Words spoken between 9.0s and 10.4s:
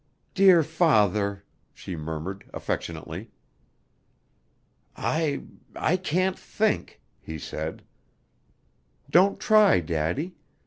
"Don't try, Daddy.